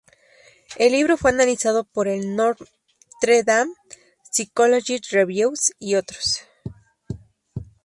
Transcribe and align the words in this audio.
El 0.77 0.93
libro 0.93 1.15
fue 1.15 1.29
analizado 1.29 1.83
por 1.83 2.07
el 2.07 2.35
"Notre 2.35 3.43
Dame 3.43 3.73
Philosophical 4.31 4.99
Reviews" 5.11 5.73
y 5.77 5.93
otros. 5.93 6.41